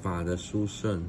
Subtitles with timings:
[0.00, 1.02] 法的殊胜。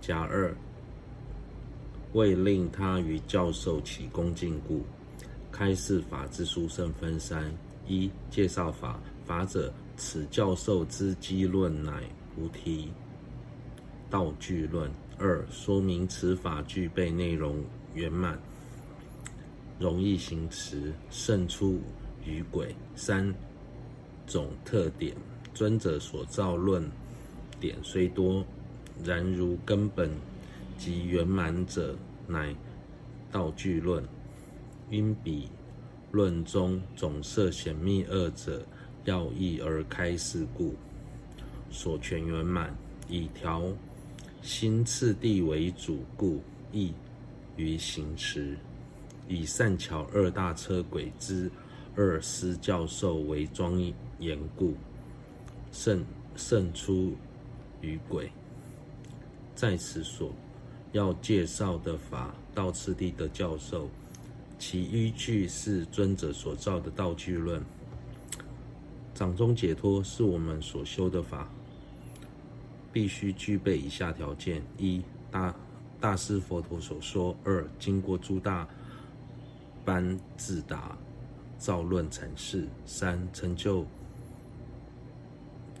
[0.00, 0.54] 甲二，
[2.14, 4.82] 为令他于教授起恭敬故，
[5.52, 7.52] 开示法之殊胜分三：
[7.86, 12.02] 一、介绍法，法者，此教授之机论乃
[12.34, 12.90] 菩提
[14.08, 17.62] 道具论；二、说明此法具备内容
[17.94, 18.36] 圆满，
[19.78, 21.78] 容易行持，胜出
[22.24, 22.74] 于轨。
[22.96, 23.32] 三
[24.30, 25.14] 种特点，
[25.52, 26.88] 尊者所造论
[27.58, 28.44] 点虽多。
[29.02, 30.10] 然如根本
[30.78, 32.54] 及圆满者，乃
[33.32, 34.04] 道具论。
[34.90, 35.48] 因彼
[36.12, 38.62] 论中总摄显密二者
[39.06, 40.74] 要义而开示故，
[41.70, 42.74] 所全圆满。
[43.08, 43.64] 以调
[44.42, 46.42] 心次第为主故，
[46.72, 46.92] 易
[47.56, 48.56] 于行持。
[49.28, 51.50] 以善巧二大车轨之
[52.00, 53.78] 二师教授为庄
[54.18, 54.72] 严故，
[55.70, 56.02] 胜
[56.34, 57.14] 胜出
[57.82, 58.32] 于轨。
[59.54, 60.32] 在此所
[60.92, 63.86] 要介绍的法道次第的教授，
[64.58, 67.62] 其依据是尊者所造的道具论。
[69.12, 71.50] 掌中解脱是我们所修的法，
[72.90, 75.54] 必须具备以下条件：一、大
[76.00, 78.66] 大师佛陀所说；二、经过诸大
[79.84, 80.96] 般自达
[81.60, 83.86] 造论阐释；三、成就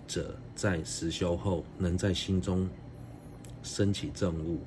[0.06, 2.68] 者在实修后能在心中。
[3.62, 4.58] 升起证悟，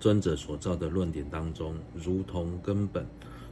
[0.00, 3.06] 尊者所造的论点当中，如同根本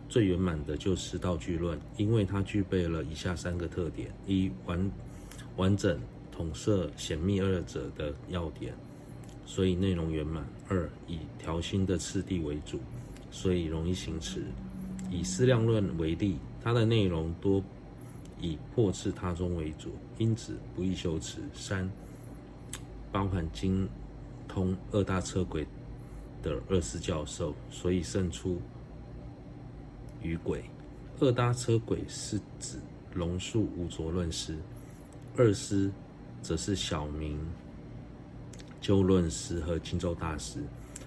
[0.09, 4.91] 最圆满的就是道具论，因为它具备了以下三个特点：一、完
[5.57, 6.01] 完整
[6.33, 8.75] 统摄显密二者的要点，
[9.45, 12.81] 所以内容圆满；二、以调心的次第为主，
[13.31, 14.43] 所以容易行持。
[15.11, 17.63] 以思量论为例，它的内容多
[18.41, 21.41] 以破斥他宗为主，因此不易修持。
[21.55, 21.91] 三、
[23.11, 23.89] 包含精。
[24.49, 25.67] 通二大车轨
[26.41, 28.59] 的二师教授，所以胜出
[30.23, 30.65] 于轨。
[31.21, 32.79] 二大车轨是指
[33.13, 34.57] 龙树无着论师，
[35.37, 35.91] 二师
[36.41, 37.39] 则是小明
[38.81, 40.61] 鸠论师和金洲大师。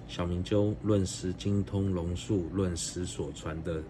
[0.09, 3.81] 小明鸠论师精通龙树论师所传的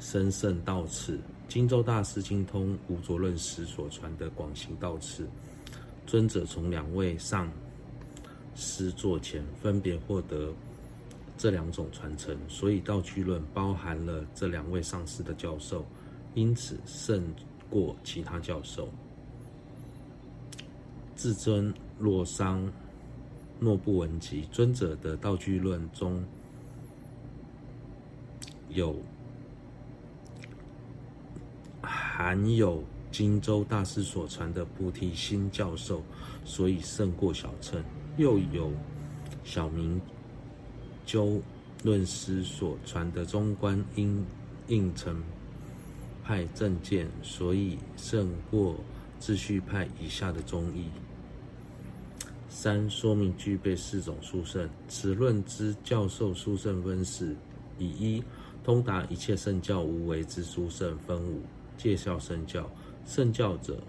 [0.00, 1.16] 深胜道次，
[1.48, 5.28] 金洲大师精通无着论师所传的广行道次。
[6.06, 7.50] 尊者从两位上。
[8.56, 10.52] 师座前分别获得
[11.38, 15.86] 这两种传承，所以道具论包含了这两位上师的教授，
[16.34, 17.24] 因此胜
[17.70, 18.88] 过其他教授。
[21.16, 22.70] 至尊洛桑
[23.60, 26.24] 诺布文集尊者的道具论中
[28.70, 28.96] 有
[31.82, 32.82] 含有
[33.12, 36.02] 荆州大师所传的菩提心教授，
[36.44, 37.82] 所以胜过小乘。
[38.16, 38.72] 又有
[39.44, 40.00] 小明
[41.06, 41.40] 鸠
[41.82, 44.24] 论师所传的中观应
[44.68, 45.22] 应成
[46.24, 48.76] 派正见，所以胜过
[49.20, 50.86] 秩序派以下的中义。
[52.50, 54.68] 三、说明具备四种殊胜。
[54.88, 57.34] 此论之教授殊胜分四：
[57.78, 58.22] 以一
[58.64, 61.40] 通达一切圣教无为之殊胜分五，
[61.78, 62.68] 介绍圣教。
[63.06, 63.80] 圣教者，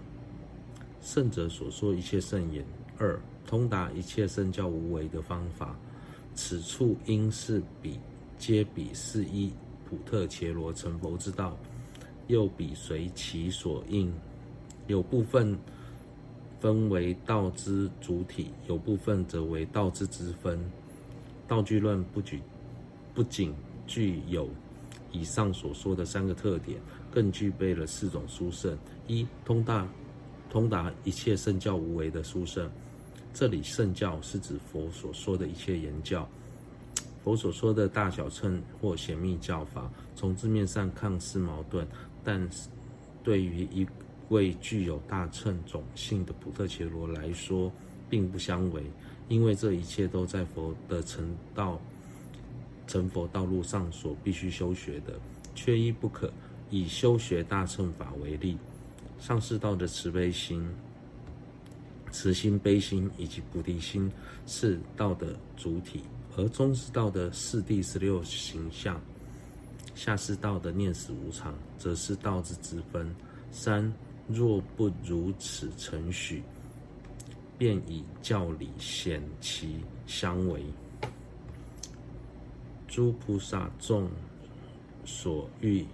[1.02, 2.64] 圣者所说一切圣言。
[2.98, 5.76] 二通达一切圣教无为的方法，
[6.34, 7.98] 此处应是彼
[8.38, 9.52] 皆彼是依
[9.84, 11.58] 普特伽罗成佛之道，
[12.28, 14.12] 又彼随其所应，
[14.86, 15.58] 有部分
[16.62, 20.56] 分为道之主体，有部分则为道之之分。
[21.48, 22.40] 道具论不举
[23.12, 23.52] 不仅
[23.84, 24.48] 具有
[25.10, 26.80] 以上所说的三个特点，
[27.10, 28.78] 更具备了四种殊胜：
[29.08, 29.88] 一通达
[30.48, 32.70] 通达一切圣教无为的殊胜。
[33.34, 36.28] 这里圣教是指佛所说的一切言教，
[37.24, 41.84] 佛所说的大小乘或显密教法，从字面上看似矛盾，
[42.22, 42.68] 但是
[43.24, 43.84] 对于一
[44.32, 47.70] 位具有大乘种性的普特伽罗来说，
[48.10, 48.82] 并不相违，
[49.28, 51.80] 因为这一切都在佛的成道、
[52.86, 55.14] 成佛道路上所必须修学的，
[55.54, 56.32] 缺一不可。
[56.74, 58.56] 以修学大乘法为例，
[59.20, 60.66] 上士道的慈悲心。
[62.10, 64.10] 慈心、悲心以及菩提心
[64.46, 66.00] 是道的主体，
[66.34, 68.98] 而中士道的四谛十六形象，
[69.94, 73.14] 下士道的念死无常，则是道之之分。
[73.50, 73.92] 三
[74.28, 76.42] 若不如此程许，
[77.58, 80.64] 便以教理显其相违。
[82.88, 84.10] 诸菩萨众
[85.04, 85.86] 所欲。